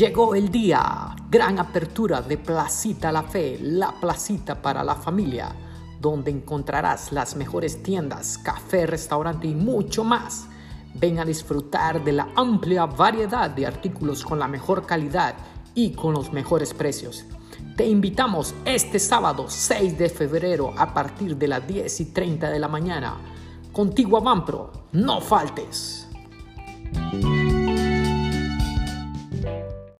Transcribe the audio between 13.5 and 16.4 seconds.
de artículos con la mejor calidad y con los